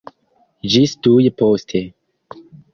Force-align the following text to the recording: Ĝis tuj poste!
Ĝis 0.75 0.95
tuj 1.09 1.29
poste! 1.43 1.85